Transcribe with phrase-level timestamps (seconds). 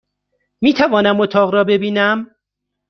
[0.61, 2.35] میتوانم اتاق را ببینم؟